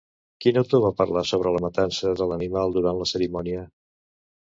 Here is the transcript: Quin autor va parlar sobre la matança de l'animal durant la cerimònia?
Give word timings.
Quin 0.43 0.55
autor 0.59 0.79
va 0.85 0.89
parlar 1.01 1.21
sobre 1.31 1.51
la 1.55 1.61
matança 1.65 2.13
de 2.21 2.27
l'animal 2.31 2.73
durant 2.79 2.99
la 3.03 3.09
cerimònia? 3.11 3.63